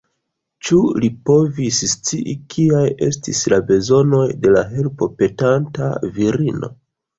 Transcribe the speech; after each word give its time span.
Ĉu 0.69 0.77
li 1.03 1.09
povis 1.29 1.81
scii, 1.91 2.33
kiaj 2.55 2.81
estis 3.09 3.43
la 3.55 3.61
bezonoj 3.69 4.25
de 4.47 4.57
la 4.57 4.67
helpopetanta 4.73 5.95
virino? 6.19 6.75